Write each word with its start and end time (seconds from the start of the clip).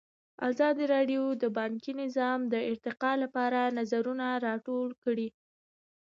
ازادي 0.49 0.85
راډیو 0.95 1.23
د 1.43 1.43
بانکي 1.57 1.91
نظام 2.03 2.39
د 2.53 2.55
ارتقا 2.71 3.11
لپاره 3.23 3.59
نظرونه 3.77 4.25
راټول 4.47 4.89
کړي. 5.03 5.27